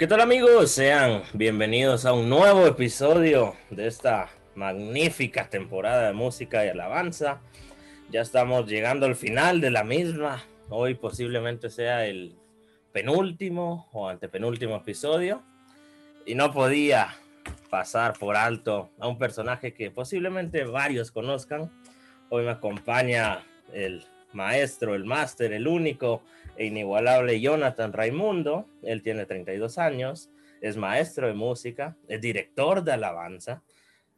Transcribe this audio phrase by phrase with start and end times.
[0.00, 0.70] ¿Qué tal amigos?
[0.70, 7.42] Sean bienvenidos a un nuevo episodio de esta magnífica temporada de música y alabanza.
[8.10, 10.42] Ya estamos llegando al final de la misma.
[10.70, 12.34] Hoy posiblemente sea el
[12.92, 15.42] penúltimo o antepenúltimo episodio.
[16.24, 17.14] Y no podía
[17.68, 21.70] pasar por alto a un personaje que posiblemente varios conozcan.
[22.30, 23.44] Hoy me acompaña
[23.74, 26.22] el maestro, el máster, el único
[26.66, 28.66] inigualable Jonathan Raimundo.
[28.82, 30.30] Él tiene 32 años,
[30.60, 33.62] es maestro de música, es director de alabanza.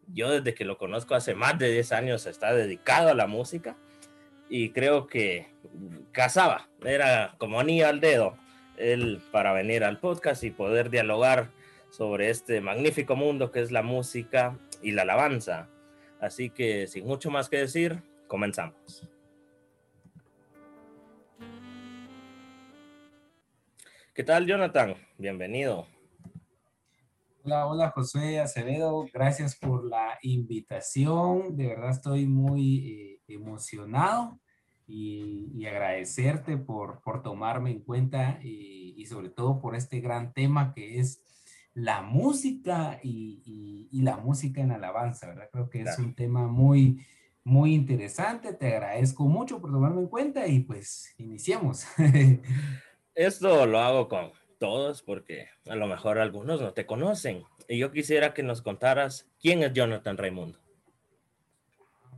[0.08, 3.76] Yo desde que lo conozco hace más de 10 años está dedicado a la música
[4.48, 5.46] y creo que
[6.10, 8.36] casaba, era como anillo al dedo
[8.76, 11.50] él para venir al podcast y poder dialogar
[11.90, 15.68] sobre este magnífico mundo que es la música y la alabanza.
[16.20, 19.08] Así que sin mucho más que decir, comenzamos.
[24.14, 24.94] ¿Qué tal, Jonathan?
[25.16, 25.86] Bienvenido.
[27.44, 29.06] Hola, hola, José Acevedo.
[29.10, 31.56] Gracias por la invitación.
[31.56, 34.38] De verdad estoy muy eh, emocionado
[34.86, 40.74] y, agradecerte por, por tomarme en cuenta y, y, sobre todo por este gran tema
[40.74, 41.22] que es
[41.72, 45.48] la música y, y la música en alabanza, ¿verdad?
[45.50, 47.02] Creo que es un tema muy,
[47.44, 48.52] muy interesante.
[48.52, 51.86] Te agradezco mucho por tomarme en cuenta y pues iniciemos.
[53.14, 57.42] Esto lo hago con todos porque a lo mejor algunos no te conocen.
[57.68, 60.58] Y yo quisiera que nos contaras quién es Jonathan Raimundo.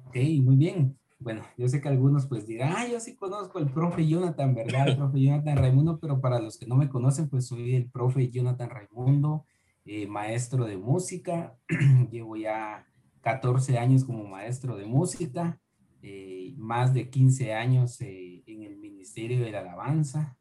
[0.06, 0.97] Ok, muy bien.
[1.19, 4.89] Bueno, yo sé que algunos pues dirán, ah, yo sí conozco al profe Jonathan, ¿verdad?
[4.89, 8.31] El profe Jonathan Raimundo, pero para los que no me conocen, pues soy el profe
[8.31, 9.47] Jonathan Raimundo,
[9.84, 11.56] eh, maestro de música.
[12.11, 12.87] Llevo ya
[13.22, 15.59] 14 años como maestro de música,
[16.03, 20.37] eh, más de 15 años eh, en el Ministerio de la Alabanza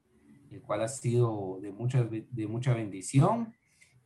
[0.53, 3.53] el cual ha sido de, mucha, de mucha bendición.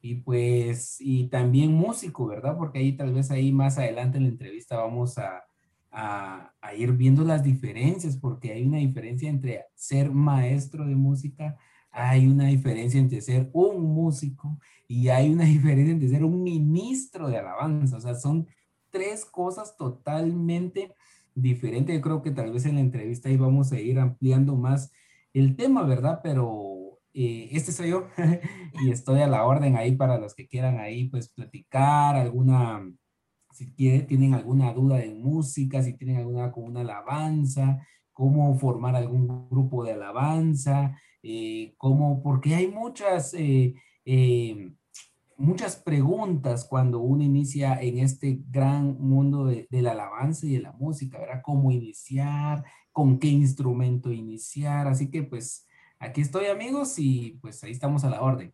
[0.02, 2.56] Y pues, y también músico, ¿verdad?
[2.58, 5.44] Porque ahí tal vez ahí más adelante en la entrevista vamos a,
[5.92, 11.58] a, a ir viendo las diferencias, porque hay una diferencia entre ser maestro de música,
[11.92, 17.28] hay una diferencia entre ser un músico y hay una diferencia entre ser un ministro
[17.28, 17.98] de alabanza.
[17.98, 18.48] O sea, son
[18.90, 20.96] tres cosas totalmente
[21.36, 21.96] diferentes.
[21.96, 24.92] Yo creo que tal vez en la entrevista ahí vamos a ir ampliando más
[25.40, 26.20] el tema, ¿verdad?
[26.24, 28.08] Pero eh, este soy yo
[28.82, 32.88] y estoy a la orden ahí para los que quieran ahí pues platicar alguna,
[33.52, 38.96] si quieren, tienen alguna duda de música, si tienen alguna con una alabanza, cómo formar
[38.96, 43.74] algún grupo de alabanza, eh, cómo, porque hay muchas, eh,
[45.38, 50.62] muchas preguntas cuando uno inicia en este gran mundo de, de, la alabanza y de
[50.62, 51.42] la música, ¿verdad?
[51.44, 52.64] ¿Cómo iniciar?
[52.98, 54.88] Con qué instrumento iniciar.
[54.88, 55.68] Así que pues
[56.00, 58.52] aquí estoy amigos y pues ahí estamos a la orden.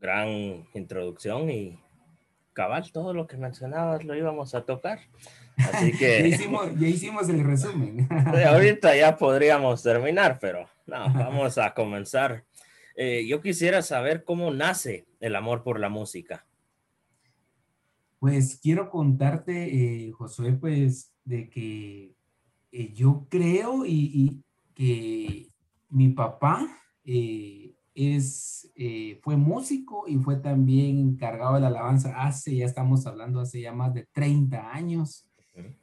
[0.00, 1.78] Gran introducción y
[2.54, 5.00] cabal, todo lo que mencionabas lo íbamos a tocar.
[5.58, 6.30] Así que...
[6.30, 8.08] ya, hicimos, el resumen.
[8.48, 12.46] ahorita ya podríamos terminar, pero no, vamos a comenzar.
[12.96, 16.46] Eh, yo quisiera saber cómo nace el amor por la música.
[18.20, 22.14] Pues quiero contarte, eh, Josué, pues de que
[22.72, 24.42] eh, yo creo y,
[24.74, 25.48] que
[25.90, 26.66] mi papá
[27.04, 33.06] eh, es, eh, fue músico y fue también encargado de la alabanza hace, ya estamos
[33.06, 35.26] hablando hace ya más de 30 años.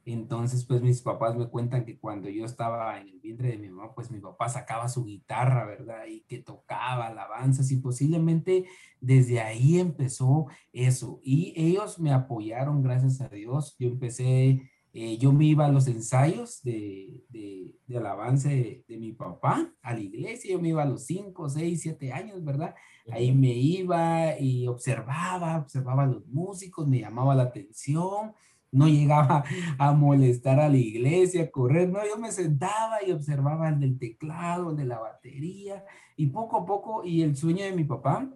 [0.06, 3.69] Entonces, pues mis papás me cuentan que cuando yo estaba en el vientre de mi
[3.69, 6.06] mamá, pues mi papá sacaba su guitarra, ¿verdad?
[6.08, 8.66] Y que tocaba alabanzas y posiblemente
[9.02, 11.19] desde ahí empezó eso.
[11.22, 13.75] Y ellos me apoyaron, gracias a Dios.
[13.78, 19.12] Yo empecé eh, yo me iba a los ensayos de, de, de alabanza de, mi
[19.12, 22.74] papá a la iglesia, yo me iba a los 5, 6, 7 años, ¿verdad?
[23.12, 28.34] Ahí me iba y observaba, observaba a los músicos, me llamaba la atención,
[28.72, 29.44] no llegaba
[29.78, 34.00] a molestar a la iglesia, a correr, no, yo me sentaba y observaba el del
[34.00, 35.86] teclado, el de la batería,
[36.16, 38.27] y poco a poco, y el sueño de mi papá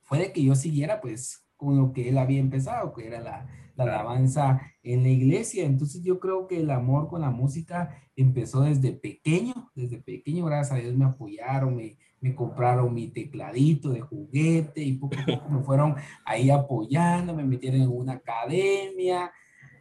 [0.00, 3.46] fue de que yo siguiera pues con lo que él había empezado, que era la,
[3.84, 5.64] alabanza en la iglesia.
[5.64, 10.78] Entonces yo creo que el amor con la música empezó desde pequeño, desde pequeño, gracias
[10.78, 15.48] a Dios me apoyaron, me, me compraron mi tecladito de juguete y poco a poco
[15.48, 15.94] me fueron
[16.24, 19.32] ahí apoyando, me metieron en una academia.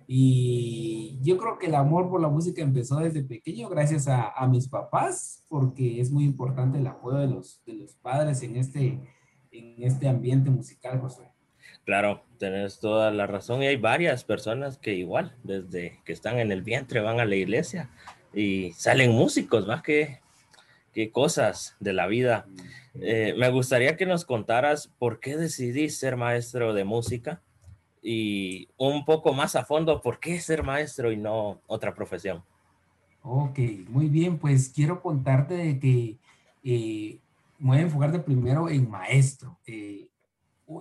[0.07, 4.47] Y yo creo que el amor por la música empezó desde pequeño gracias a, a
[4.47, 8.99] mis papás, porque es muy importante el apoyo de los, de los padres en este,
[9.51, 11.29] en este ambiente musical, José.
[11.89, 16.51] Claro, tenés toda la razón y hay varias personas que igual, desde que están en
[16.51, 17.89] el vientre van a la iglesia
[18.31, 19.81] y salen músicos, ¿va?
[19.81, 20.19] Qué,
[20.93, 22.45] qué cosas de la vida.
[22.93, 27.41] Eh, me gustaría que nos contaras por qué decidí ser maestro de música
[28.03, 32.43] y un poco más a fondo, por qué ser maestro y no otra profesión.
[33.23, 33.57] Ok,
[33.87, 36.19] muy bien, pues quiero contarte de que
[36.63, 37.19] eh,
[37.57, 39.57] voy a enfocarte primero en maestro.
[39.65, 40.09] Eh,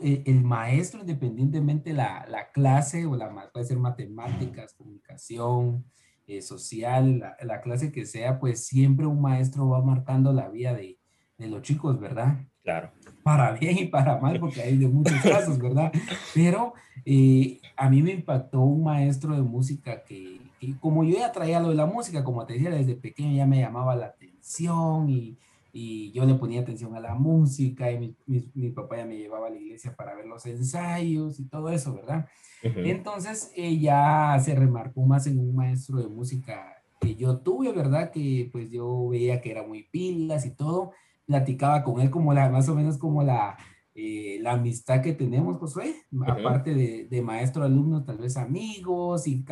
[0.02, 5.85] eh, el maestro, independientemente la, la clase o la puede ser matemáticas, comunicación,
[6.26, 10.75] eh, social, la, la, clase que sea, pues siempre un maestro va marcando la vida
[10.75, 10.99] de,
[11.38, 12.37] de, los chicos, ¿verdad?
[12.62, 12.90] Claro.
[13.23, 15.90] Para bien y para mal, porque hay de muchos casos, ¿verdad?
[16.35, 16.75] Pero
[17.06, 21.61] eh, a mí me impactó un maestro de música que, que, como yo ya traía
[21.61, 25.38] lo de la música, como te decía, desde pequeño ya me llamaba la atención y
[25.80, 29.16] y yo le ponía atención a la música y mi, mi, mi, papá ya me
[29.16, 32.26] llevaba a la iglesia para ver los ensayos y todo eso, ¿verdad?
[32.64, 32.90] Uh -huh.
[32.90, 38.10] Entonces ella se remarcó más en un maestro de música que yo tuve, ¿verdad?
[38.10, 40.90] Que pues yo veía que era muy pilas y todo,
[41.26, 43.56] platicaba con él como la, más o menos como la,
[43.94, 46.40] eh, la amistad que tenemos, Josué, uh -huh.
[46.40, 49.44] aparte de, de maestro-alumno, tal vez amigos y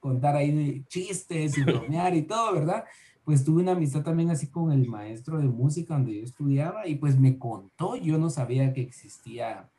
[0.00, 2.84] contar ahí de chistes y bromear y todo, ¿verdad?
[3.24, 6.96] Pues tuve una amistad también así con el maestro de música donde yo estudiaba y
[6.96, 9.70] pues me contó, yo no sabía que existía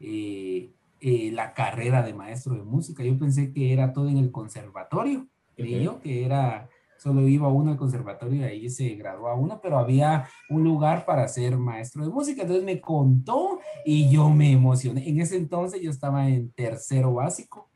[0.00, 0.70] eh,
[1.00, 5.26] eh, la carrera de maestro de música, yo pensé que era todo en el conservatorio,
[5.56, 6.68] creí yo que era,
[6.98, 11.04] solo iba uno al conservatorio y ahí se graduó a uno, pero había un lugar
[11.04, 15.82] para ser maestro de música, entonces me contó y yo me emocioné, en ese entonces
[15.82, 17.68] yo estaba en tercero básico,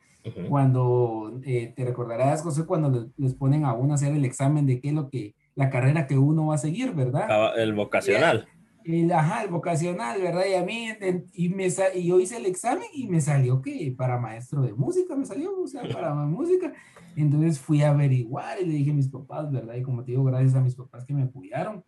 [0.48, 4.66] cuando eh, te recordarás, José, cuando les, les, ponen a uno a hacer el examen
[4.66, 7.58] de qué es lo que, la carrera que uno va a seguir, ¿verdad?
[7.58, 8.46] El vocacional.
[8.84, 10.44] Y, el, ajá, el vocacional, ¿verdad?
[10.48, 10.88] Y a mí,
[11.32, 15.16] y, me, y yo hice el examen y me salió que para maestro de música,
[15.16, 16.72] me salió, o sea, para música.
[17.16, 19.74] Entonces fui a averiguar y le dije a mis papás, ¿verdad?
[19.74, 21.84] Y como te digo, gracias a mis papás que me apoyaron.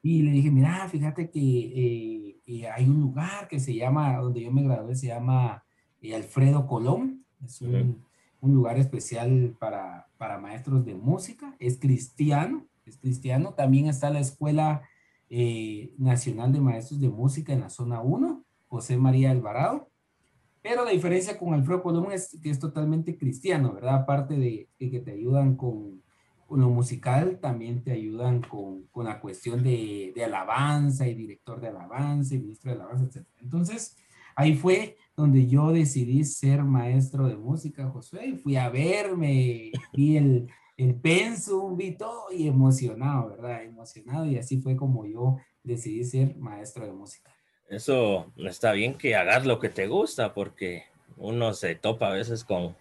[0.00, 4.42] Y le dije, mira, fíjate que eh, eh, hay un lugar que se llama, donde
[4.42, 5.63] yo me gradué, se llama
[6.04, 7.24] eh, Alfredo Colón.
[7.44, 7.96] Es un, uh -huh.
[8.40, 11.56] un lugar especial para, para, maestros de música.
[11.58, 13.54] Es cristiano, es cristiano.
[13.54, 14.82] También está la Escuela
[15.30, 19.88] eh, Nacional de Maestros de Música en la zona 1, José María Alvarado.
[20.62, 23.96] Pero la diferencia con Alfredo Colón es que es totalmente cristiano, ¿verdad?
[23.96, 26.02] Aparte de, de que te ayudan con,
[26.46, 31.60] con, lo musical, también te ayudan con, con la cuestión de, de, alabanza y director
[31.60, 33.26] de alabanza y ministro de alabanza, etc.
[33.42, 33.96] Entonces,
[34.36, 40.16] ahí fue donde yo decidí ser maestro de música, Josué, y fui a verme, vi
[40.16, 43.62] el, el pensum, vi todo y emocionado, ¿verdad?
[43.62, 47.34] Emocionado y así fue como yo decidí ser maestro de música.
[47.68, 50.84] Eso está bien que hagas lo que te gusta porque
[51.16, 52.76] uno se topa a veces con,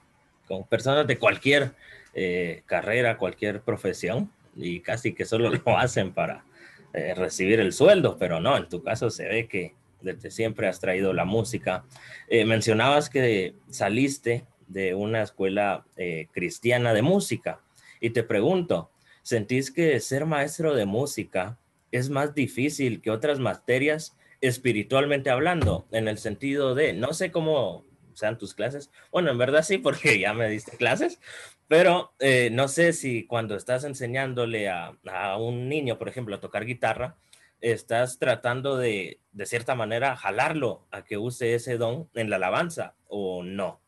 [0.47, 1.74] con personas de cualquier
[2.13, 6.45] eh, carrera, cualquier profesión y casi que solo lo hacen para
[6.94, 9.74] eh, recibir el sueldo, pero no, en tu caso se ve que
[10.04, 11.86] desde siempre has traído la música.
[12.28, 17.62] Eh, mencionabas que saliste de una escuela eh, cristiana de música
[18.00, 18.92] y te pregunto,
[19.22, 21.58] ¿sentís que ser maestro de música
[21.92, 25.88] es más difícil que otras materias espiritualmente hablando?
[25.92, 30.20] En el sentido de, no sé cómo sean tus clases, bueno, en verdad sí, porque
[30.20, 31.20] ya me diste clases,
[31.68, 36.40] pero eh, no sé si cuando estás enseñándole a, a un niño, por ejemplo, a
[36.40, 37.16] tocar guitarra,
[37.63, 42.95] estás tratando de, de cierta manera, jalarlo a que use ese don en la alabanza
[43.07, 43.80] o no.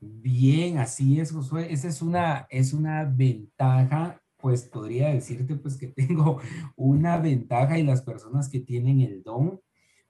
[0.00, 1.72] Bien, así es, Josué.
[1.72, 6.40] Esa es una, es una ventaja, pues podría decirte pues que tengo
[6.76, 9.60] una ventaja y las personas que tienen el don,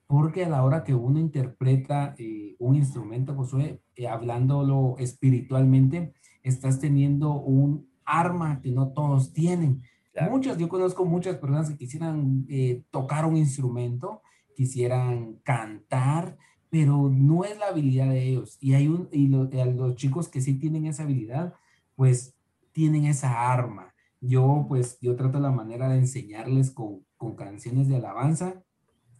[0.05, 6.13] porque a la hora que uno interpreta eh, un instrumento, Josué, eh, hablándolo espiritualmente,
[6.43, 9.83] estás teniendo un arma que no todos tienen.
[10.29, 14.21] Muchas, yo conozco muchas personas que quisieran eh, tocar un instrumento,
[14.55, 16.37] quisieran cantar,
[16.69, 18.57] pero no es la habilidad de ellos.
[18.59, 21.53] Y hay un, y lo, los chicos que sí tienen esa habilidad,
[21.95, 22.35] pues
[22.71, 23.93] tienen esa arma.
[24.19, 28.63] Yo, pues, yo trato la manera de enseñarles con, con canciones de alabanza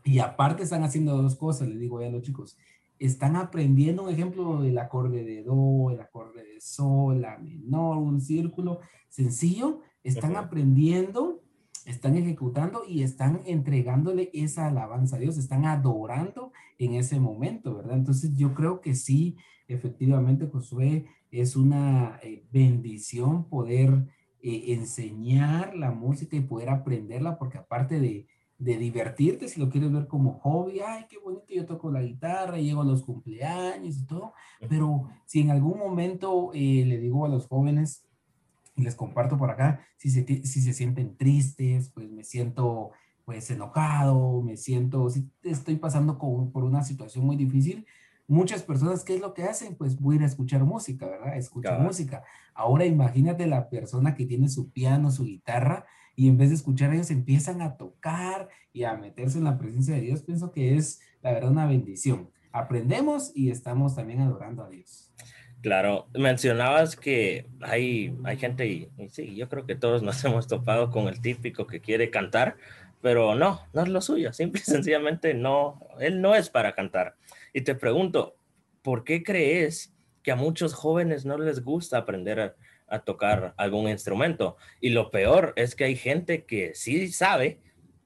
[0.04, 2.58] y aparte están haciendo dos cosas, les digo a los chicos,
[3.00, 8.22] están aprendiendo un ejemplo del acorde de do, el acorde de sol, la menor, un
[8.22, 8.80] círculo
[9.10, 11.42] sencillo, están aprendiendo,
[11.86, 17.98] están ejecutando y están entregándole esa alabanza a Dios, están adorando en ese momento, ¿verdad?
[17.98, 24.08] Entonces yo creo que sí, efectivamente, Josué, es una eh, bendición poder
[24.42, 28.28] eh, enseñar la música y poder aprenderla, porque aparte de,
[28.62, 32.58] de divertirte, si lo quieres ver como hobby, ay, qué bonito, yo toco la guitarra,
[32.58, 34.34] llego a los cumpleaños y todo,
[34.70, 38.06] pero si en algún momento eh, le digo a los jóvenes,
[38.76, 42.92] y les comparto por acá, si se, si se sienten tristes, pues me siento
[43.26, 47.86] pues enojado, me siento, si estoy pasando por una situación muy difícil,
[48.28, 49.76] muchas personas, ¿qué es lo que hacen?
[49.76, 51.38] Pues voy a ir a escuchar música, ¿verdad?
[51.38, 52.24] Escuchar música.
[52.54, 55.86] Ahora imagínate la persona que tiene su piano, su guitarra,
[56.16, 59.96] y en vez de escuchar ellos empiezan a tocar y a meterse en la presencia
[59.96, 62.30] de Dios, pienso que es la verdad una bendición.
[62.52, 65.11] Aprendemos y estamos también adorando a Dios.
[65.62, 70.90] Claro, mencionabas que hay, hay gente, y, sí, yo creo que todos nos hemos topado
[70.90, 72.58] con el típico que quiere cantar,
[73.02, 77.16] pero no, no es lo suyo, simple y sencillamente no, él no es para cantar.
[77.54, 78.36] Y te pregunto,
[78.82, 84.58] ¿por qué crees que a muchos jóvenes no les gusta aprender a, tocar algún instrumento?
[84.82, 87.60] Y lo peor es que hay gente que sí sabe,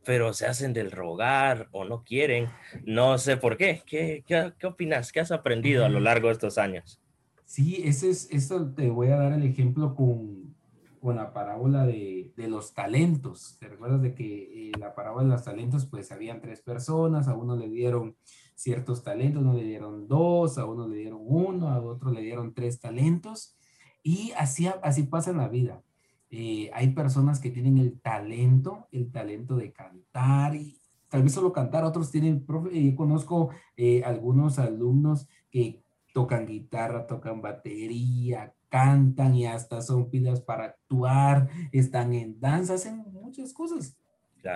[0.04, 2.50] pero se hacen del rogar o no quieren.
[2.84, 3.82] No sé por qué.
[3.86, 5.12] ¿Qué, qué, opinas?
[5.12, 7.00] ¿Qué has aprendido a lo largo de estos años?
[7.46, 10.56] Sí, ese es, eso te voy a dar el ejemplo con,
[11.00, 13.58] con la parábola de, de, los talentos.
[13.60, 17.36] ¿Te recuerdas de que en la parábola de los talentos, pues habían tres personas, a
[17.36, 18.16] uno le dieron
[18.56, 22.54] ciertos talentos, uno le dieron dos, a uno le dieron uno, a otro le dieron
[22.54, 23.56] tres talentos.
[24.02, 25.84] Y así, así pasa en la vida.
[26.30, 31.54] Eh, hay personas que tienen el talento, el talento de cantar y tal vez solo
[31.54, 35.85] cantar, otros tienen, eh, yo conozco eh, algunos alumnos que
[36.16, 43.04] tocan guitarra, tocan batería, cantan y hasta son pilas para actuar, están en danza, hacen
[43.12, 43.98] muchas cosas.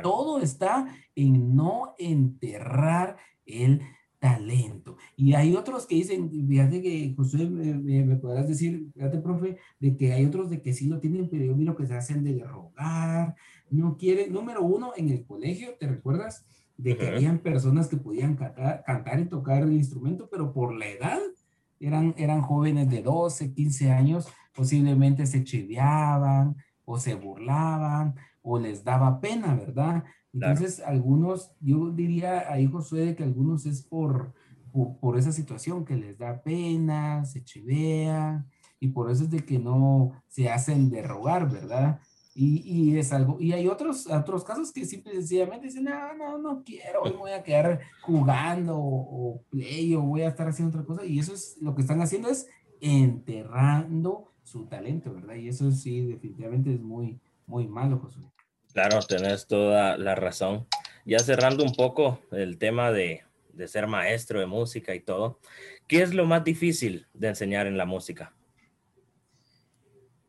[0.01, 3.81] Todo está en no enterrar el
[4.19, 4.95] talento.
[5.17, 10.13] Y hay otros que dicen, fíjate que José, me, podrás decir, fíjate, profe, de que
[10.13, 13.35] hay otros de que sí lo tienen, pero yo miro que se hacen de rogar,
[13.69, 16.45] no quieren, número uno, en el colegio, ¿te recuerdas?
[16.77, 20.87] De que habían personas que podían cantar, cantar y tocar el instrumento, pero por la
[20.87, 21.19] edad,
[21.79, 26.55] eran, eran jóvenes de 12, 15 años, posiblemente se chiveaban
[26.85, 30.03] o se burlaban o les daba pena, ¿verdad?
[30.33, 34.33] Entonces, algunos, yo diría ahí, Josué, que algunos es por,
[34.71, 38.47] por, esa situación que les da pena, se chivean,
[38.79, 41.99] y por eso es de que no se hacen de rogar, ¿verdad?
[42.41, 46.13] Y, y, es algo, y hay otros, otros casos que simple y sencillamente dicen, no,
[46.15, 50.47] no, no quiero, hoy voy a quedar jugando o, o, play o voy a estar
[50.47, 51.05] haciendo otra cosa.
[51.05, 52.47] Y eso es lo que están haciendo es
[52.79, 55.35] enterrando su talento, ¿verdad?
[55.35, 58.23] Y eso sí, definitivamente es muy, muy malo, Josué.
[58.71, 60.65] Claro, tenés toda la razón.
[61.05, 65.41] Ya cerrando un poco el tema de, de ser maestro de música y todo,
[65.87, 68.33] ¿qué es lo más difícil de enseñar en la música?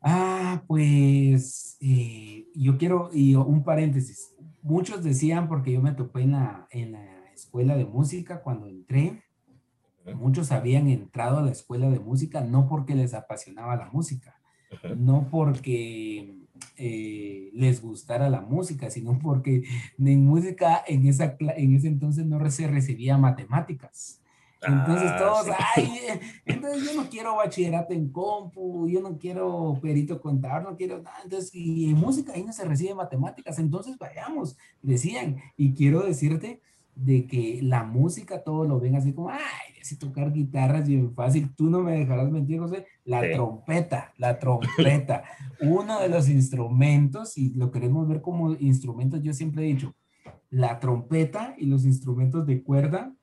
[0.02, 6.32] Ah, pues eh, yo quiero, y un paréntesis, muchos decían, porque yo me topé en
[6.32, 9.22] la, en la escuela de música cuando entré,
[10.14, 14.40] muchos habían entrado a la escuela de música no porque les apasionaba la música,
[14.96, 16.36] no porque
[16.76, 19.62] eh, les gustara la música, sino porque
[19.98, 24.19] en música en, esa, en ese entonces no se recibía matemáticas.
[24.62, 29.78] Entonces ah, todos, ay, eh, entonces yo no quiero bachillerato en compu, yo no quiero
[29.80, 31.16] perito contador, no quiero nada.
[31.24, 35.36] Entonces, y en música ahí no se recibe matemáticas, entonces vayamos, decían.
[35.56, 36.60] Y quiero decirte
[36.94, 39.38] de que la música todo lo ven así como, ay,
[39.82, 45.24] si tocar guitarras bien fácil, tú no me dejarás mentir, José, la trompeta, la trompeta,
[45.62, 49.94] uno de los instrumentos, y lo queremos ver como instrumentos, yo siempre he dicho,
[50.50, 53.14] la trompeta y los instrumentos de cuerda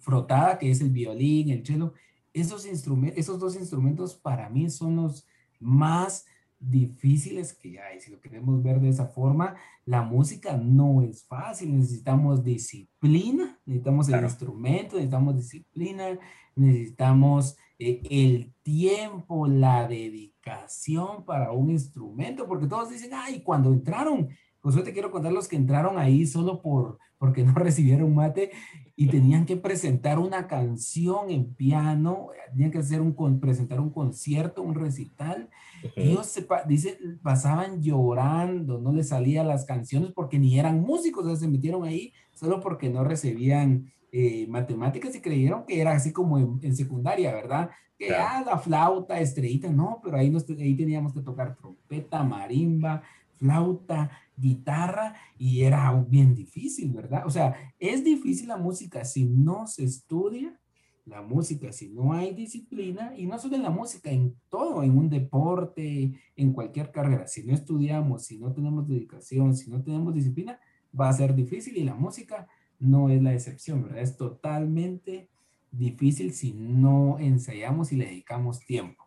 [0.00, 1.94] frotada, que es el violín, el cello,
[2.32, 5.26] esos, instrumentos, esos dos instrumentos para mí son los
[5.58, 6.26] más
[6.60, 8.00] difíciles que hay.
[8.00, 11.76] Si lo queremos ver de esa forma, la música no es fácil.
[11.76, 16.18] Necesitamos disciplina, necesitamos el instrumento, necesitamos disciplina,
[16.54, 24.28] necesitamos eh, el tiempo, la dedicación para un instrumento, porque todos dicen, ay, cuando entraron,
[24.60, 28.50] pues te quiero contar los que entraron ahí solo por, porque no recibieron mate
[28.96, 34.62] y tenían que presentar una canción en piano, tenían que hacer un, presentar un concierto,
[34.62, 35.48] un recital.
[35.96, 41.28] Ellos se, dice, pasaban llorando, no les salían las canciones porque ni eran músicos, o
[41.28, 46.12] sea, se metieron ahí solo porque no recibían eh, matemáticas y creyeron que era así
[46.12, 47.70] como en, secundaria, ¿verdad?
[47.96, 53.02] Que ah, la flauta, estrellita, no, pero ahí, ahí teníamos que tocar trompeta, marimba,
[53.40, 57.26] flauta, guitarra y era bien difícil, ¿verdad?
[57.26, 60.60] O sea, es difícil la música si no se estudia
[61.06, 64.96] la música, si no hay disciplina, y no solo en la música, en todo, en
[64.96, 70.14] un deporte, en cualquier carrera, si no estudiamos, si no tenemos dedicación, si no tenemos
[70.14, 70.60] disciplina,
[70.98, 72.46] va a ser difícil y la música
[72.78, 74.00] no es la excepción, ¿verdad?
[74.00, 75.28] Es totalmente
[75.72, 79.04] difícil si no ensayamos y le dedicamos tiempo.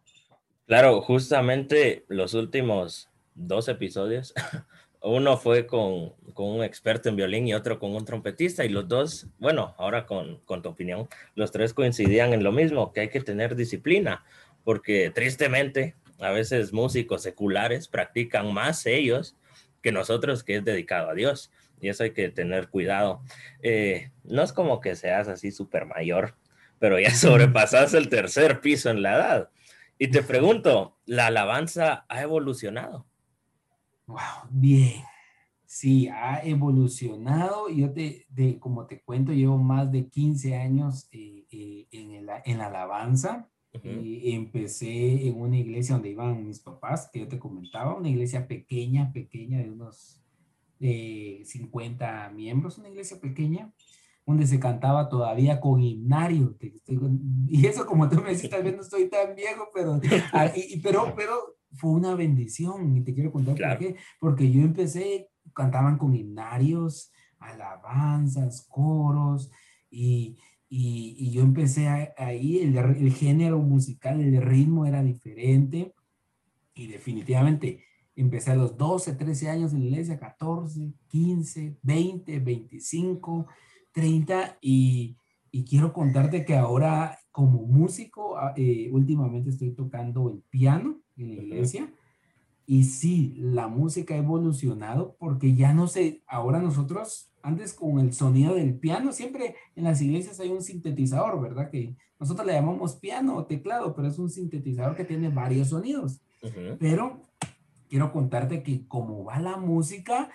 [0.65, 4.33] Claro, justamente los últimos dos episodios
[5.03, 8.87] uno fue con, con, un experto en violín y otro con un trompetista y los
[8.87, 13.09] dos, bueno, ahora con, con tu opinión, los tres coincidían en lo mismo, que hay
[13.09, 14.23] que tener disciplina,
[14.63, 19.35] porque tristemente a veces músicos seculares practican más ellos
[19.81, 21.51] que nosotros que es dedicado a Dios.
[21.81, 23.21] Y eso hay que tener cuidado.
[23.61, 26.35] Eh, no es como que seas así súper mayor,
[26.79, 29.49] pero ya sobrepasas el tercer piso en la edad.
[29.99, 33.05] Y te pregunto, ¿la alabanza ha evolucionado?
[34.07, 35.03] Wow, bien.
[35.65, 37.69] Sí, ha evolucionado.
[37.69, 42.57] Yo te, de, como te cuento, llevo más de 15 años eh, eh, en, en
[42.57, 43.49] la alabanza
[43.81, 48.47] y empecé en una iglesia donde iban mis papás, que yo te comentaba, una iglesia
[48.47, 50.21] pequeña, pequeña, de unos
[50.79, 53.73] 50 miembros, una iglesia pequeña,
[54.25, 56.55] donde se cantaba todavía con himnario.
[57.47, 59.99] Y eso, como tú me decís, tal vez no estoy tan viejo, pero,
[60.33, 60.51] ah,
[60.83, 62.97] pero, pero fue una bendición.
[62.97, 63.95] Y te quiero contar por qué.
[64.19, 69.51] Porque yo empecé, cantaban con himnarios, alabanzas, coros,
[69.89, 70.37] y,
[70.69, 71.87] y, yo empecé
[72.17, 75.93] ahí, el, el, género musical, el ritmo era diferente
[76.73, 77.83] y definitivamente
[78.15, 83.47] empecé a los 12, 13 años en la iglesia, 14, 15, 20, 25,
[83.91, 85.15] 30 y,
[85.51, 91.35] y quiero contarte que ahora como músico, ah, eh, últimamente estoy tocando el piano en
[91.35, 91.93] la iglesia.
[92.65, 98.13] Y sí, la música ha evolucionado porque ya no sé, ahora nosotros antes con el
[98.13, 101.69] sonido del piano, siempre en las iglesias hay un sintetizador, ¿verdad?
[101.69, 106.21] Que nosotros le llamamos piano o teclado, pero es un sintetizador que tiene varios sonidos.
[106.79, 107.21] Pero
[107.89, 110.29] quiero contarte que como va la música,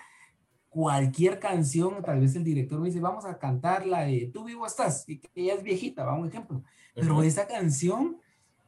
[0.69, 4.67] cualquier canción, tal vez el director me dice, vamos a cantar la de Tú vivo
[4.67, 6.63] estás, y que ella es viejita, va un ejemplo.
[6.93, 8.17] Pero esa canción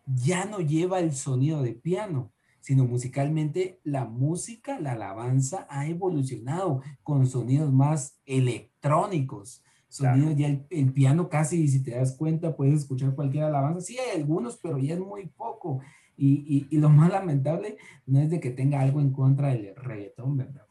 [0.05, 2.31] ya no lleva el sonido de piano
[2.61, 9.63] sino musicalmente la música, la alabanza ha evolucionado con sonidos más electrónicos.
[9.89, 13.81] Sonidos ya el, piano casi, si te das cuenta, puedes escuchar cualquier alabanza.
[13.81, 15.81] Sí hay algunos, pero ya es muy poco.
[16.15, 20.37] Y, y, lo más lamentable no es de que tenga algo en contra del reggaetón,
[20.37, 20.67] ¿verdad?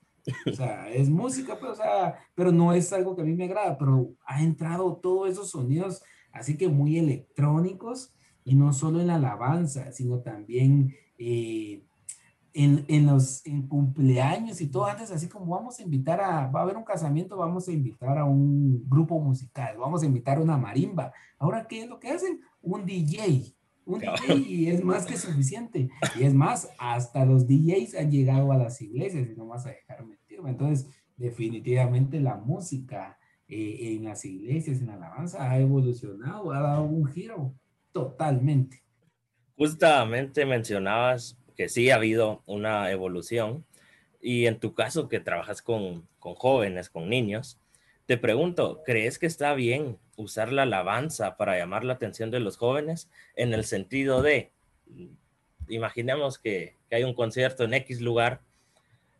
[0.46, 3.34] O sea, es música, pero, pues, o sea, pero no es algo que a mí
[3.34, 8.14] me agrada, pero ha entrado todos esos sonidos, así que muy electrónicos,
[8.50, 11.84] y no solo en la alabanza, sino también eh,
[12.52, 16.58] en, en, los en cumpleaños y todo, antes así como vamos a invitar a, va
[16.58, 20.40] a haber un casamiento, vamos a invitar a un grupo musical, vamos a invitar a
[20.40, 21.12] una marimba.
[21.38, 22.40] Ahora, ¿qué es lo que hacen?
[22.60, 23.54] Un DJ.
[23.84, 25.88] Un DJ y es más que suficiente.
[26.18, 29.70] Y es más, hasta los DJs han llegado a las iglesias y no vas a
[29.70, 30.50] dejar mentirme.
[30.50, 36.82] Entonces, definitivamente la música eh, en las iglesias, en la alabanza, ha evolucionado, ha dado
[36.82, 37.54] un giro
[37.92, 38.82] totalmente.
[39.56, 43.64] Justamente mencionabas que sí ha habido una evolución
[44.20, 47.58] y en tu caso que trabajas con, con jóvenes, con niños,
[48.06, 52.56] te pregunto, ¿crees que está bien usar la alabanza para llamar la atención de los
[52.56, 54.50] jóvenes en el sentido de,
[55.68, 58.40] imaginemos que, que, hay un concierto en X lugar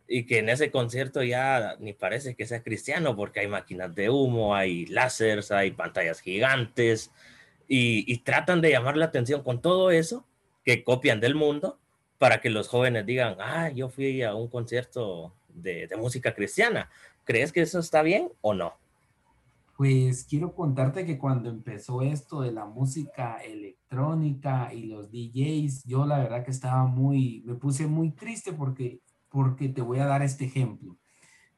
[0.07, 4.09] y que en ese concierto ya ni parece que sea cristiano porque hay máquinas de
[4.09, 7.11] humo, hay láseres, hay pantallas gigantes
[7.73, 10.25] y, y tratan de llamar la atención con todo eso
[10.65, 11.79] que copian del mundo
[12.17, 16.89] para que los jóvenes digan, ah, yo fui a un concierto de, música cristiana.
[17.23, 18.73] ¿Crees que eso está bien o no?
[19.77, 26.05] Pues quiero contarte que cuando empezó esto de la música electrónica y los DJs, yo
[26.05, 30.21] la verdad que estaba muy, me puse muy triste porque, porque te voy a dar
[30.21, 30.97] este ejemplo.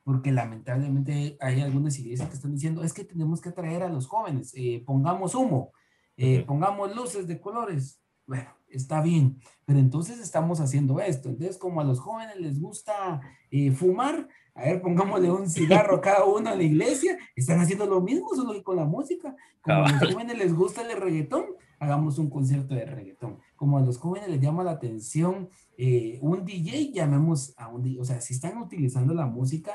[0.03, 4.07] Porque lamentablemente hay algunas iglesias que están diciendo, es que tenemos que atraer a los
[4.07, 5.73] jóvenes, eh, pongamos humo,
[6.17, 7.99] eh, pongamos luces de colores.
[8.25, 11.29] Bueno, está bien, pero entonces estamos haciendo esto.
[11.29, 13.21] Entonces, como a los jóvenes les gusta
[13.51, 17.85] eh, fumar, a ver, pongámosle un cigarro a cada uno a la iglesia, están haciendo
[17.85, 19.35] lo mismo, solo que con la música.
[19.61, 21.45] Como a los jóvenes les gusta el reggaetón,
[21.79, 23.39] hagamos un concierto de reggaetón.
[23.55, 28.01] Como a los jóvenes les llama la atención eh, un DJ, llamemos a un DJ.
[28.01, 29.73] O sea, si están utilizando la música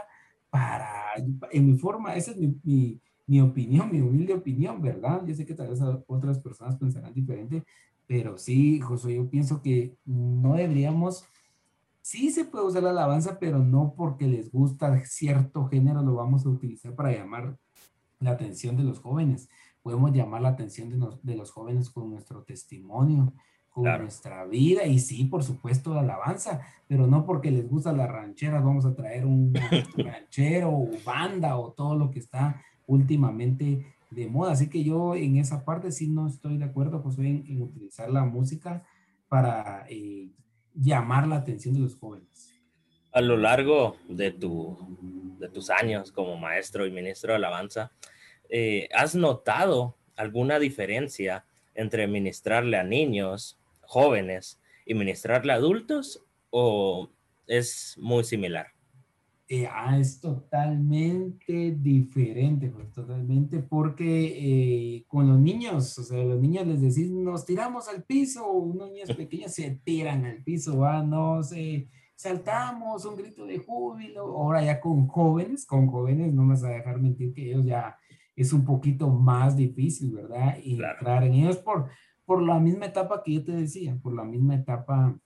[0.51, 1.15] para,
[1.51, 3.01] en mi forma, esa es mi, mi
[3.41, 5.23] opinión, mi humilde opinión, ¿verdad?
[5.27, 7.63] Yo sé que tal vez otras personas pensarán diferente,
[8.07, 11.27] pero sí, José, yo pienso que no deberíamos,
[12.01, 16.47] sí se puede usar la alabanza, pero no porque les gusta cierto género lo vamos
[16.47, 17.59] a utilizar para llamar
[18.19, 19.51] la atención de los jóvenes.
[19.83, 20.89] Podemos llamar la atención
[21.23, 23.35] de, los jóvenes con nuestro testimonio,
[23.69, 28.07] con nuestra vida y sí, por supuesto, la alabanza, pero no porque les gusta la
[28.07, 29.53] ranchera, vamos a traer un
[29.97, 34.53] ranchero o banda o todo lo que está últimamente de moda.
[34.53, 38.25] Así que yo en esa parte sí no estoy de acuerdo, José, en, utilizar la
[38.25, 38.85] música
[39.29, 40.31] para eh,
[40.75, 42.55] llamar la atención de los jóvenes.
[43.13, 44.77] A lo largo de, tu,
[45.39, 47.93] de tus años como maestro y ministro de alabanza,
[48.49, 57.11] eh, ¿has notado alguna diferencia entre ministrarle a niños, jóvenes y ministrarle a adultos o
[57.47, 58.78] es muy similar?
[59.51, 66.39] Eh, ah, es totalmente diferente, pues, totalmente, porque eh, con los niños, o sea, los
[66.39, 71.03] niños les decís, nos tiramos al piso, unos niños pequeños se tiran al piso, va,
[71.03, 76.51] no sé, saltamos, un grito de júbilo, ahora ya con jóvenes, con jóvenes, no me
[76.51, 77.97] vas a dejar mentir que ellos ya
[78.37, 80.59] es un poquito más difícil, ¿verdad?
[80.63, 81.89] Y entrar en ellos por,
[82.27, 85.19] por la misma etapa que yo te decía, por la misma etapa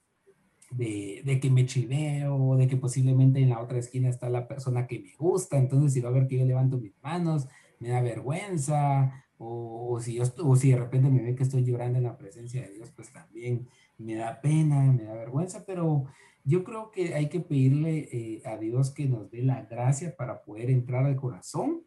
[0.75, 4.87] de, de, que me chiveo, de que posiblemente en la otra esquina está la persona
[4.87, 7.47] que me gusta, entonces si va a ver que yo levanto mis manos,
[7.79, 11.97] me da vergüenza, o, si yo, o si de repente me ve que estoy llorando
[11.97, 16.05] en la presencia de Dios, pues también me da pena, me da vergüenza, pero
[16.43, 20.43] yo creo que hay que pedirle eh, a Dios que nos dé la gracia para
[20.43, 21.81] poder entrar al corazón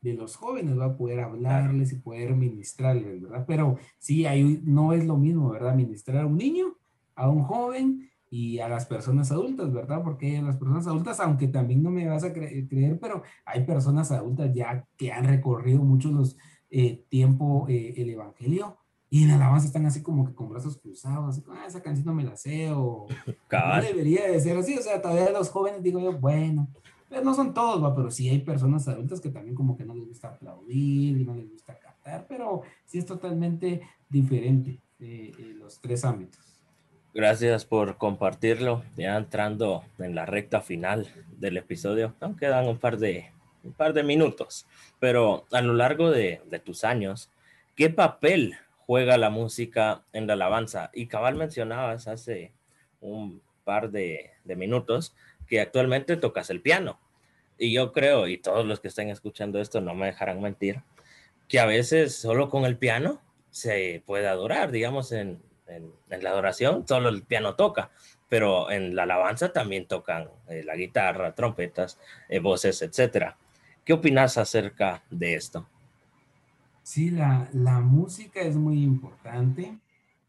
[0.00, 3.44] de los jóvenes, va a poder hablarles y poder ministrarles, ¿verdad?
[3.46, 5.74] Pero sí, ahí no es lo mismo, ¿verdad?
[5.74, 6.76] Ministrar a un niño,
[7.16, 10.02] a un joven y a las personas adultas, ¿verdad?
[10.02, 14.52] Porque las personas adultas, aunque también no me vas a creer, pero hay personas adultas
[14.54, 16.36] ya que han recorrido mucho los
[16.70, 18.76] eh, tiempo eh, el evangelio
[19.10, 22.06] y en alabanza están así como que con brazos cruzados, así como, ah, esa canción
[22.06, 23.06] no me la sé, o
[23.50, 26.68] no debería de ser así, o sea, todavía los jóvenes digo yo, bueno,
[27.08, 27.94] pero no son todos, ¿va?
[27.94, 31.34] pero sí hay personas adultas que también como que no les gusta aplaudir y no
[31.34, 36.47] les gusta cantar, pero sí es totalmente diferente eh, los tres ámbitos.
[37.18, 38.84] Gracias por compartirlo.
[38.96, 43.32] Ya entrando en la recta final del episodio, aún quedan un par de,
[43.64, 44.68] un par de minutos,
[45.00, 47.28] pero a lo largo de, de tus años,
[47.74, 48.54] ¿qué papel
[48.86, 50.92] juega la música en la alabanza?
[50.94, 52.52] Y cabal mencionabas hace
[53.00, 55.12] un par de, de minutos
[55.48, 57.00] que actualmente tocas el piano.
[57.58, 60.82] Y yo creo, y todos los que estén escuchando esto no me dejarán mentir,
[61.48, 66.86] que a veces solo con el piano se puede adorar, digamos, en, en, la adoración
[66.86, 67.90] solo el piano toca,
[68.28, 73.36] pero en la alabanza también tocan eh, la guitarra, trompetas, eh, voces, etcétera.
[73.84, 75.66] ¿Qué opinas acerca de esto?
[76.82, 79.78] Sí, la, la música es muy importante,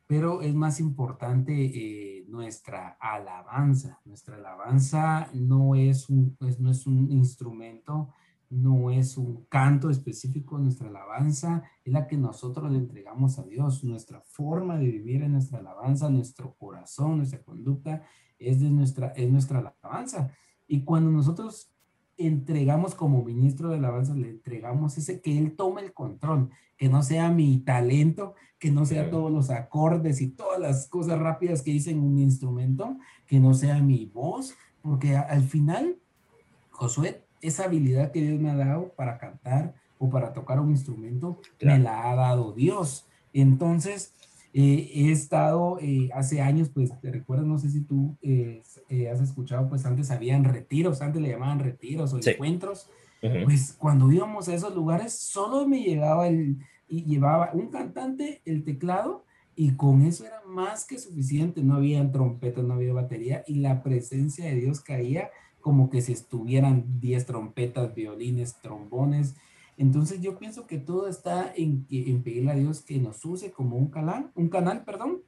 [0.08, 3.99] pero es más importante eh, nuestra alabanza.
[4.06, 8.13] Nuestra alabanza no es un, pues, no es un instrumento
[8.49, 13.83] no es un canto específico, nuestra alabanza es la que nosotros le entregamos a Dios,
[13.83, 18.03] nuestra forma de vivir en nuestra alabanza, nuestro corazón, nuestra conducta
[18.39, 20.31] es de nuestra, es nuestra alabanza.
[20.67, 21.71] Y cuando nosotros
[22.17, 27.03] entregamos como ministro de alabanza, le entregamos ese que Él tome el control, que no
[27.03, 31.71] sea mi talento, que no sea todos los acordes y todas las cosas rápidas que
[31.71, 35.99] hice en un instrumento, que no sea mi voz, porque al final,
[36.71, 41.39] Josué esa habilidad que Dios me ha dado para cantar o para tocar un instrumento,
[41.62, 43.06] me la ha dado Dios.
[43.34, 44.13] Entonces,
[44.54, 48.63] eh, he estado eh, hace años, pues, te recuerdas, no sé si tú eh,
[49.12, 52.89] has escuchado, pues antes habían retiros, antes le llamaban retiros o encuentros.
[53.43, 58.63] Pues cuando íbamos a esos lugares, solo me llegaba el, y llevaba un cantante, el
[58.63, 59.25] teclado,
[59.58, 61.62] y con eso era más que suficiente.
[61.62, 65.30] No había trompetas, no había batería, y la presencia de Dios caía
[65.62, 69.36] como que si estuvieran 10 trompetas, violines, trombones.
[69.78, 73.78] Entonces yo pienso que todo está en, en pedirle a Dios que nos use como
[73.78, 75.22] un canal, un canal, perdón,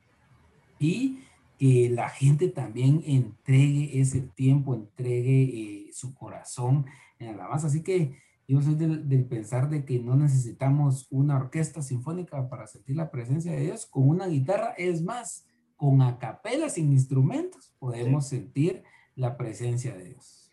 [0.80, 1.20] y
[1.58, 6.86] que la gente también entregue ese tiempo, entregue eh, su corazón
[7.20, 7.68] en alabanza.
[7.68, 8.18] Así que
[8.48, 13.12] yo soy del, del, pensar de que no necesitamos una orquesta sinfónica para sentir la
[13.12, 13.86] presencia de Dios.
[13.86, 15.46] Con una guitarra, es más,
[15.78, 18.84] con acapela, sin instrumentos, podemos sentir
[19.22, 20.52] la presencia de Dios.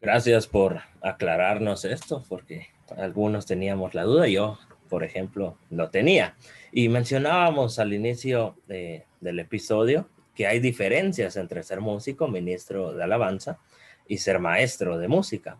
[0.00, 4.58] Gracias por aclararnos esto, porque algunos teníamos la duda, yo,
[4.88, 6.36] por ejemplo, lo tenía.
[6.70, 13.58] Y mencionábamos al inicio del episodio que hay diferencias entre ser músico, ministro de alabanza,
[14.06, 15.58] y ser maestro de música.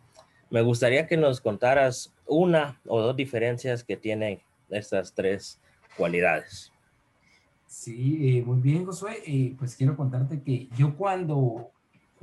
[0.51, 5.61] Me gustaría que nos contaras una o dos diferencias que tienen estas tres
[5.97, 6.71] cualidades.
[7.67, 9.23] Sí, eh, muy bien, Josué.
[9.27, 11.73] Eh, pues quiero contarte que yo cuando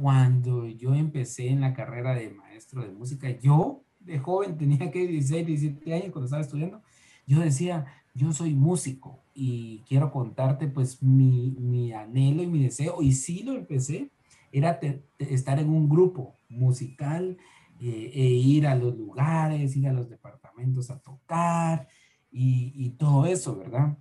[0.01, 5.05] cuando yo empecé en la carrera de maestro de música, yo de joven tenía que
[5.05, 6.81] 16, 17 años cuando estaba estudiando,
[7.27, 7.85] yo decía,
[8.15, 13.43] yo soy músico y quiero contarte pues mi, mi anhelo y mi deseo, y sí
[13.43, 14.09] lo empecé,
[14.51, 14.79] era
[15.19, 17.37] estar en un grupo musical
[17.79, 21.87] eh, e ir a los lugares, ir a los departamentos a tocar
[22.31, 23.95] y, y todo eso, ¿verdad?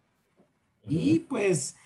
[0.89, 1.77] Y pues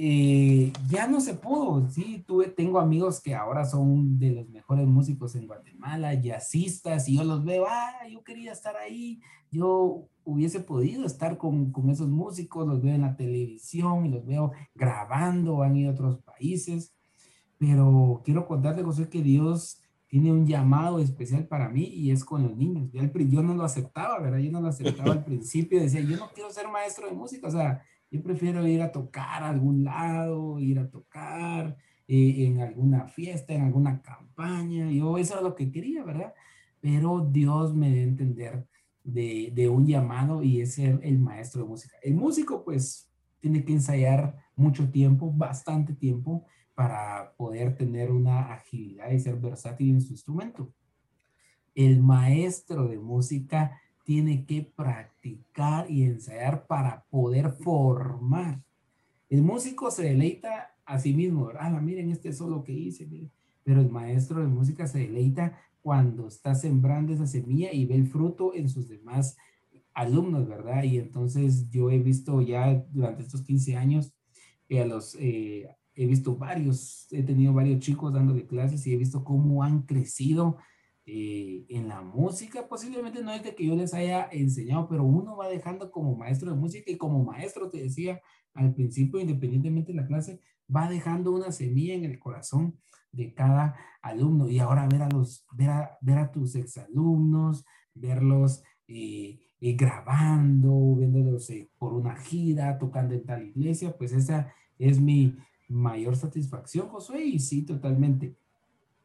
[0.00, 4.86] eh, ya no se pudo, sí, tuve, tengo amigos que ahora son de los mejores
[4.86, 10.60] músicos en Guatemala, jazzistas, y yo los veo, ah, yo quería estar ahí, yo hubiese
[10.60, 15.64] podido estar con, con esos músicos, los veo en la televisión y los veo grabando,
[15.64, 16.94] han ido a otros países,
[17.58, 22.44] pero quiero contarte, José, que Dios tiene un llamado especial para mí y es con
[22.44, 22.88] los niños.
[22.92, 24.38] Yo, no lo aceptaba, ¿verdad?
[24.38, 27.50] Yo no lo aceptaba al principio, decía, yo no quiero ser maestro de música, o
[27.50, 33.06] sea, yo prefiero ir a tocar a algún lado, ir a tocar eh, en alguna
[33.06, 34.90] fiesta, en alguna campaña.
[34.90, 36.32] Yo eso era lo que quería, ¿verdad?
[36.80, 38.66] Pero Dios me dio a entender
[39.04, 41.96] de, de un llamado y es ser el maestro de música.
[42.02, 49.10] El músico, pues, tiene que ensayar mucho tiempo, bastante tiempo, para poder tener una agilidad
[49.10, 50.72] y ser versátil en su instrumento.
[51.74, 58.64] El maestro de música tiene que practicar y ensayar para poder formar.
[59.28, 63.06] El músico se deleita a sí mismo, ah, miren este solo que hice,
[63.62, 68.06] pero el maestro de música se deleita cuando está sembrando esa semilla y ve el
[68.06, 69.36] fruto en sus demás
[69.92, 70.84] alumnos, ¿verdad?
[70.84, 74.14] Y entonces yo he visto ya durante estos 15 años
[74.70, 79.22] a los, eh, he visto varios, he tenido varios chicos dándole clases y he visto
[79.22, 80.56] cómo han crecido
[81.10, 85.38] eh, en la música, posiblemente no es de que yo les haya enseñado, pero uno
[85.38, 88.20] va dejando como maestro de música y como maestro, te decía
[88.52, 92.78] al principio, independientemente de la clase, va dejando una semilla en el corazón
[93.10, 94.50] de cada alumno.
[94.50, 100.94] Y ahora ver a los, ver a, ver a tus exalumnos, verlos eh, eh, grabando,
[100.94, 105.38] viéndolos por una gira, tocando en tal iglesia, pues esa es mi
[105.70, 108.36] mayor satisfacción, Josué, y sí, totalmente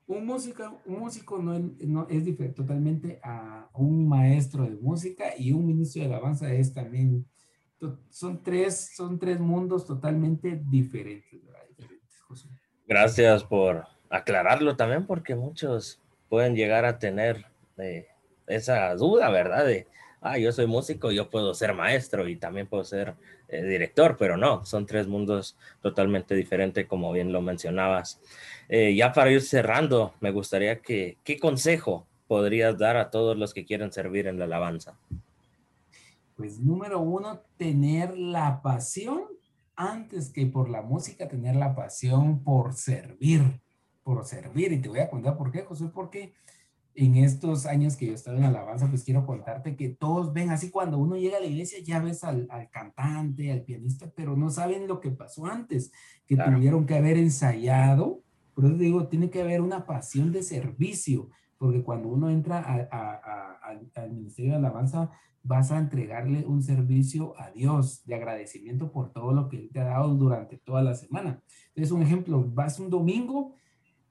[0.07, 5.51] un músico, un músico no, no es diferente totalmente a un maestro de música y
[5.51, 7.25] un ministro de alabanza es también,
[8.09, 11.41] son tres, son tres mundos totalmente diferentes.
[12.87, 17.45] Gracias por aclararlo también porque muchos pueden llegar a tener
[17.77, 18.07] eh,
[18.47, 19.65] esa duda, ¿verdad?
[19.65, 19.87] De,
[20.21, 23.15] ah, yo soy músico, yo puedo ser maestro y también puedo ser
[23.53, 28.19] eh, director, pero no, son tres mundos totalmente diferentes, como bien lo mencionabas.
[28.67, 33.53] Eh, ya para ir cerrando, me gustaría que, ¿qué consejo podrías dar a todos los
[33.53, 34.97] que quieren servir en la alabanza?
[36.35, 39.25] Pues número uno, tener la pasión
[39.75, 43.61] antes que por la música, tener la pasión por servir,
[44.03, 44.71] por servir.
[44.71, 46.33] Y te voy a contar por qué, José, porque
[46.95, 50.69] en estos años que yo estaba en alabanza, pues quiero contarte que todos ven así
[50.69, 54.88] cuando uno llega a la iglesia, ya ves al, cantante, al pianista, pero no saben
[54.88, 55.91] lo que pasó antes,
[56.27, 58.21] que tuvieron que haber ensayado.
[58.53, 62.88] Por eso digo, tiene que haber una pasión de servicio, porque cuando uno entra
[63.95, 65.10] al ministerio de alabanza,
[65.41, 69.79] vas a entregarle un servicio a Dios de agradecimiento por todo lo que Él te
[69.79, 71.41] ha dado durante toda la semana.
[71.69, 73.56] Entonces, un ejemplo, vas un domingo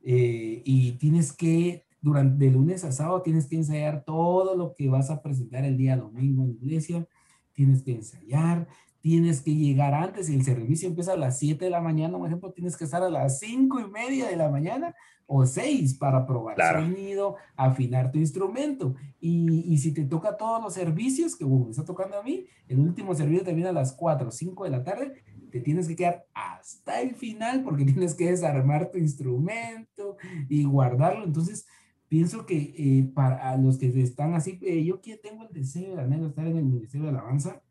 [0.03, 4.89] eh, y tienes que durante de lunes a sábado tienes que ensayar todo lo que
[4.89, 7.07] vas a presentar el día domingo en la iglesia,
[7.53, 8.67] tienes que ensayar,
[9.01, 12.27] tienes que llegar antes, y el servicio empieza a las 7 de la mañana, por
[12.27, 14.95] ejemplo, tienes que estar a las 5 y media de la mañana
[15.27, 18.95] o 6 para probar el sonido, afinar tu instrumento.
[19.21, 22.81] Y, y, si te toca todos los servicios, que me está tocando a mí, el
[22.81, 26.27] último servicio termina a las 4 o 5 de la tarde, te tienes que quedar
[26.35, 30.17] hasta el final porque tienes que desarmar tu instrumento
[30.49, 31.25] y guardarlo.
[31.25, 31.67] Entonces,
[32.13, 36.03] pienso que eh, para los que están así, eh, yo que tengo el deseo, de
[36.03, 37.63] anhelo estar en el Ministerio de Alabanza,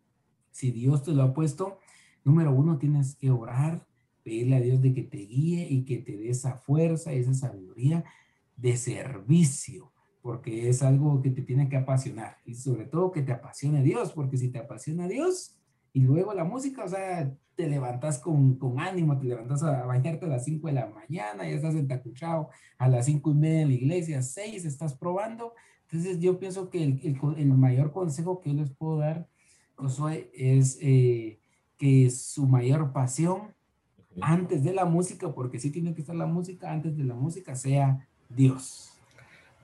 [0.50, 1.78] si Dios te lo ha puesto,
[2.24, 3.86] número uno, tienes que orar,
[4.24, 8.04] pedirle a Dios de que te guíe y que te dé esa fuerza, esa sabiduría
[8.58, 13.34] de servicio, porque es algo que te tiene que apasionar y sobre todo que te
[13.34, 15.56] apasione Dios, porque si te apasiona Dios
[15.94, 20.26] y luego la música, o sea, te levantas con, con, ánimo, te levantas a bañarte
[20.26, 23.68] a las 5 de la mañana, ya estás entacuchado a las 5 y media en
[23.68, 25.54] la iglesia, 6 estás probando.
[25.84, 29.28] Entonces yo pienso que el, el, el mayor consejo que yo les puedo dar,
[29.76, 31.40] Josué, es eh,
[31.78, 33.54] que su mayor pasión
[34.22, 37.54] antes de la música, porque sí tiene que estar la música, antes de la música
[37.56, 38.92] sea Dios.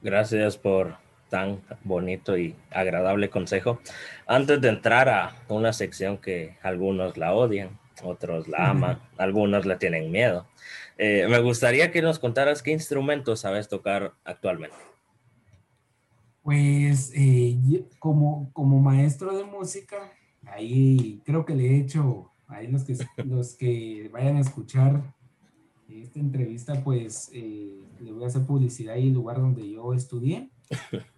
[0.04, 0.98] Gracias por
[1.30, 3.80] tan bonito y agradable consejo.
[4.28, 9.76] Antes de entrar a una sección que algunos la odian, otros la aman, algunos le
[9.76, 10.48] tienen miedo,
[10.98, 14.76] eh, me gustaría que nos contaras qué instrumentos sabes tocar actualmente.
[16.42, 17.58] Pues eh,
[18.00, 20.12] como, como maestro de música,
[20.46, 25.04] ahí creo que le he hecho, ahí los que, los que vayan a escuchar
[25.90, 30.50] esta entrevista, pues eh, le voy a hacer publicidad ahí el lugar donde yo estudié.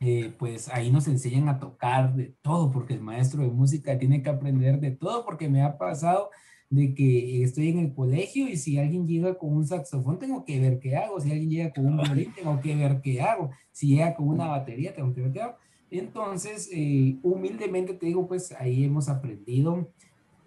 [0.00, 4.22] Eh, pues ahí nos enseñan a tocar de todo, porque el maestro de música tiene
[4.22, 6.30] que aprender de todo, porque me ha pasado
[6.68, 10.60] de que estoy en el colegio y si alguien llega con un saxofón, tengo que
[10.60, 11.20] ver qué hago.
[11.20, 13.50] Si alguien llega con un violín, tengo que ver qué hago.
[13.72, 15.56] Si llega con una batería, tengo que ver qué hago.
[15.90, 19.88] Entonces, eh, humildemente te digo, pues ahí hemos aprendido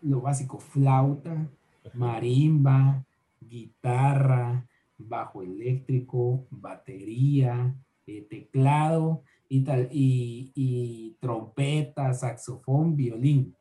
[0.01, 1.49] lo básico, flauta,
[1.93, 3.03] marimba,
[3.39, 7.73] guitarra, bajo eléctrico, batería,
[8.05, 13.53] eh, teclado y, tal, y, y trompeta, saxofón, violín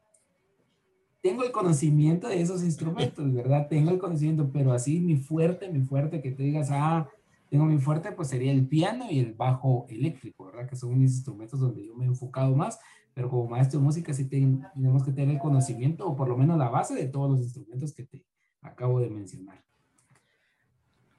[1.20, 3.68] tengo el conocimiento de esos instrumentos, ¿verdad?
[3.68, 7.08] Tengo el conocimiento, pero así mi fuerte, mi fuerte, que te digas, ah,
[7.50, 10.68] tengo mi fuerte, pues sería el piano y el bajo eléctrico, ¿verdad?
[10.68, 12.78] Que son mis instrumentos donde yo me he enfocado más,
[13.14, 16.58] pero como maestro de música sí tenemos que tener el conocimiento o por lo menos
[16.58, 18.24] la base de todos los instrumentos que te
[18.60, 19.64] acabo de mencionar.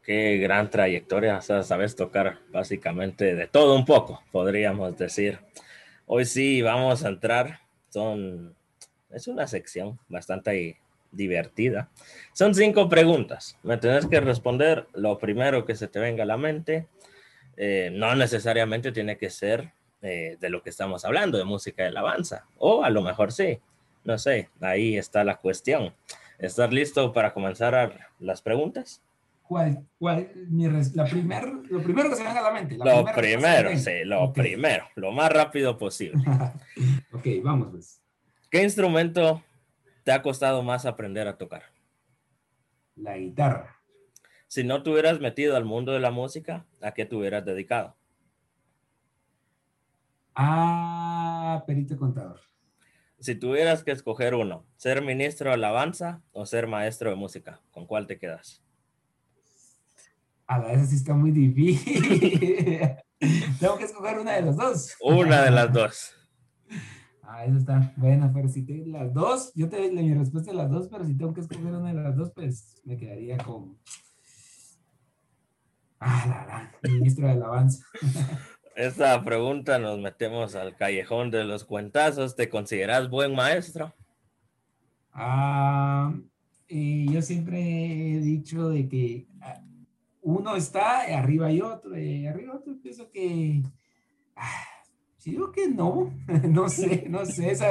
[0.04, 5.40] Qué gran trayectoria, sabes tocar básicamente de todo un poco, podríamos decir.
[6.08, 7.60] Hoy sí vamos a entrar,
[7.90, 8.56] son
[9.12, 10.78] es una sección bastante
[11.12, 11.90] divertida.
[12.34, 13.58] Son cinco preguntas.
[13.64, 16.88] Me tenés que responder lo primero que se te venga a la mente.
[17.58, 21.90] Eh, no necesariamente tiene que ser eh, de lo que estamos hablando, de música de
[21.90, 22.46] alabanza.
[22.58, 23.60] O a lo mejor sí.
[24.04, 25.94] No sé, ahí está la cuestión.
[26.38, 29.02] ¿Estás listo para comenzar las preguntas?
[29.50, 29.84] ¿Cuál?
[29.98, 30.32] cuál
[30.94, 32.78] la primer, lo primero que se venga a la mente.
[32.78, 36.22] lo primero, sí, lo primero, lo más rápido posible.
[37.12, 38.00] ok, vamos pues.
[38.52, 39.42] ¿Qué instrumento
[40.04, 41.64] te ha costado más aprender a tocar?
[42.96, 43.76] La guitarra.
[44.48, 47.96] Si no te hubieras metido al mundo de la música, ¿a qué te hubieras dedicado?
[50.36, 52.40] Ah, perito contador.
[53.20, 57.88] Si tuvieras que escoger uno, ser ministro de alabanza o ser maestro de música, ¿con
[57.88, 58.64] cuál te quedas?
[60.50, 62.02] A la vez sí está muy difícil.
[63.60, 64.96] Tengo que escoger una de las dos.
[65.00, 66.16] Una de las dos.
[67.32, 70.56] Ah, eso está bueno, pero si te las dos, yo te doy mi respuesta a
[70.56, 73.78] las dos, pero si tengo que escoger una de las dos, pues me quedaría con.
[76.00, 77.86] Ah, la, la ministro de alabanza.
[78.76, 82.36] Esta pregunta nos metemos al callejón de los cuentazos.
[82.36, 83.94] ¿Te consideras buen maestro?
[85.14, 86.12] Ah,
[86.68, 89.62] y yo siempre he dicho de que ah,
[90.30, 92.76] uno está arriba y otro, y arriba otro.
[92.82, 93.64] Pienso que
[94.36, 94.80] ah,
[95.20, 96.14] Sí, digo que no,
[96.50, 97.66] no sé, no sé, eso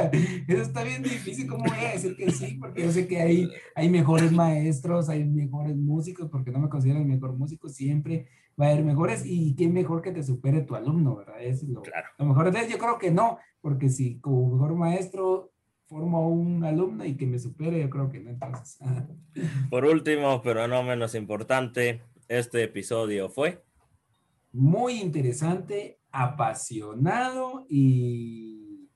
[0.49, 2.59] está bien difícil, ¿cómo voy a decir que sí?
[2.61, 7.01] Porque yo sé que hay, hay mejores maestros, hay mejores músicos, porque no me considero
[7.01, 8.27] el mejor músico, siempre
[8.61, 11.40] va a haber mejores, y qué mejor que te supere tu alumno, ¿verdad?
[11.40, 12.09] es lo, claro.
[12.18, 12.49] lo mejor.
[12.49, 15.51] Entonces yo creo que no, porque si como mejor maestro
[15.87, 18.79] formo un alumno y que me supere, yo creo que no, entonces.
[19.71, 23.64] Por último, pero no menos importante, este episodio fue...
[24.53, 28.88] Muy interesante, apasionado y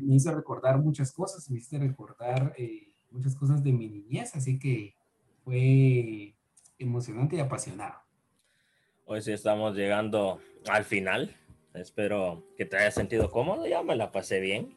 [0.00, 4.58] me hizo recordar muchas cosas, me hizo recordar eh, muchas cosas de mi niñez, así
[4.58, 4.96] que
[5.44, 6.34] fue
[6.78, 7.94] emocionante y apasionado.
[9.04, 11.36] Hoy sí estamos llegando al final.
[11.74, 14.76] Espero que te hayas sentido cómodo, ya me la pasé bien.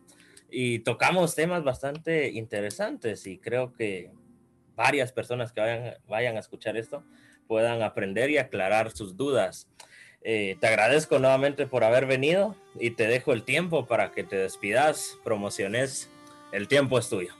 [0.49, 4.11] Y tocamos temas bastante interesantes y creo que
[4.75, 7.03] varias personas que vayan, vayan a escuchar esto
[7.47, 9.67] puedan aprender y aclarar sus dudas.
[10.21, 14.35] Eh, te agradezco nuevamente por haber venido y te dejo el tiempo para que te
[14.35, 16.09] despidas, promociones.
[16.51, 17.33] El tiempo es tuyo.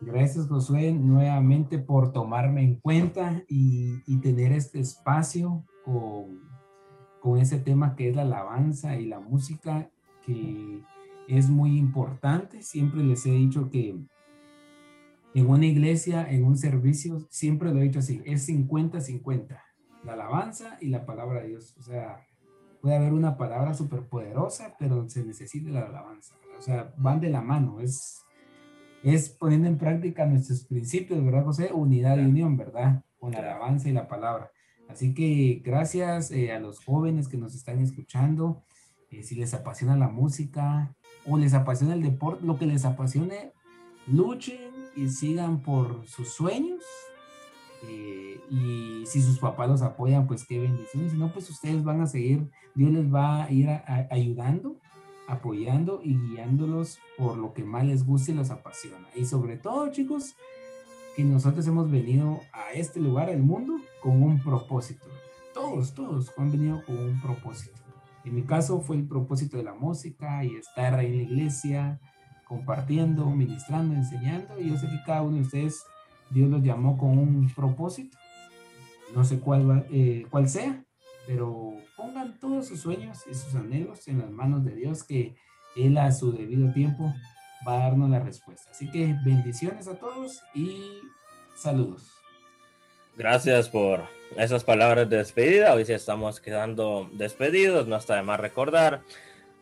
[0.00, 6.40] Gracias, Josué, nuevamente por tomarme en cuenta y, tener este espacio con,
[7.20, 9.90] con, ese tema que es la alabanza y la música,
[10.24, 10.82] que
[11.26, 12.62] es muy importante.
[12.62, 13.96] Siempre les he dicho que
[15.36, 19.60] en una iglesia, en un servicio, siempre lo he dicho así, es 50-50
[20.06, 21.76] la alabanza y la palabra de Dios.
[21.78, 22.24] O sea,
[22.80, 26.36] puede haber una palabra súper poderosa, pero se necesita la alabanza.
[26.58, 27.80] O sea, van de la mano.
[27.80, 28.22] Es,
[29.02, 31.70] es poniendo en práctica nuestros principios, ¿verdad, José?
[31.70, 33.04] Unidad y unión, ¿verdad?
[33.18, 34.50] Con la alabanza y la palabra.
[34.88, 38.62] Así que gracias eh, a los jóvenes que nos están escuchando.
[39.10, 40.94] Eh, si les apasiona la música
[41.26, 43.52] o les apasiona el deporte, lo que les apasione,
[44.06, 44.65] luchen
[44.96, 46.82] y sigan por sus sueños
[47.82, 51.10] eh, y si sus papás los apoyan, pues qué bendición.
[51.10, 53.68] Si no, pues ustedes van a seguir, Dios les va a ir
[54.10, 54.76] ayudando,
[55.28, 59.08] apoyando y guiándolos por lo que más les guste y los apasiona.
[59.14, 60.34] Y sobre todo, chicos,
[61.14, 65.06] que nosotros hemos venido a este lugar, al mundo, con un propósito.
[65.54, 67.80] Todos, todos han venido con un propósito.
[68.24, 72.00] En mi caso fue el propósito de la música y estar ahí en la iglesia,
[72.46, 74.58] compartiendo, ministrando, enseñando.
[74.60, 75.84] Y yo sé que cada uno de ustedes
[76.30, 78.16] Dios los llamó con un propósito.
[79.14, 80.84] No sé cuál, eh, cuál sea,
[81.26, 85.36] pero pongan todos sus sueños y sus anhelos en las manos de Dios, que
[85.76, 87.12] Él a su debido tiempo
[87.66, 88.70] va a darnos la respuesta.
[88.70, 91.00] Así que bendiciones a todos y
[91.56, 92.12] saludos.
[93.16, 94.04] Gracias por
[94.36, 95.72] esas palabras de despedida.
[95.72, 97.86] Hoy sí estamos quedando despedidos.
[97.86, 99.02] No está de más recordar.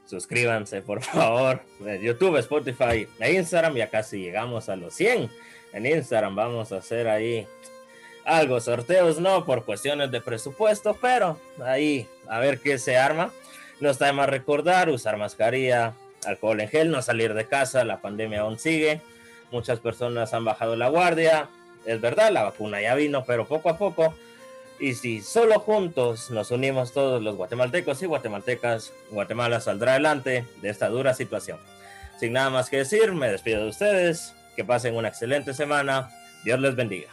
[0.06, 1.62] Suscríbanse, por favor,
[2.00, 3.74] YouTube, Spotify e Instagram.
[3.74, 5.30] Ya casi llegamos a los 100
[5.72, 6.36] en Instagram.
[6.36, 7.46] Vamos a hacer ahí
[8.24, 13.30] algo, sorteos no, por cuestiones de presupuesto, pero ahí a ver qué se arma.
[13.80, 15.94] No está de más recordar, usar mascarilla,
[16.24, 19.00] alcohol en gel, no salir de casa, la pandemia aún sigue.
[19.50, 21.48] Muchas personas han bajado la guardia.
[21.84, 24.14] Es verdad, la vacuna ya vino, pero poco a poco.
[24.80, 30.68] Y si solo juntos nos unimos todos los guatemaltecos y guatemaltecas, Guatemala saldrá adelante de
[30.68, 31.58] esta dura situación.
[32.18, 34.34] Sin nada más que decir, me despido de ustedes.
[34.56, 36.10] Que pasen una excelente semana.
[36.44, 37.08] Dios les bendiga.